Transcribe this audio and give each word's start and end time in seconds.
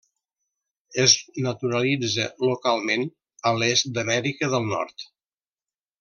Es 1.03 1.13
naturalitza 1.47 2.25
localment 2.47 3.05
a 3.51 3.55
l'est 3.61 3.89
d'Amèrica 3.99 4.49
del 4.55 4.65
Nord. 4.75 5.05